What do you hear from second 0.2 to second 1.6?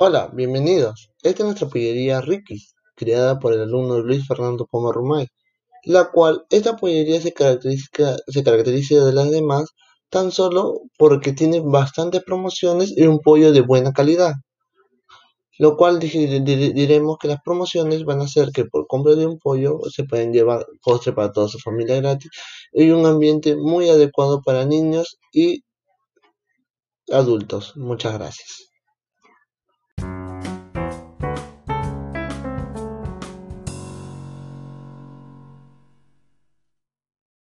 bienvenidos. Esta es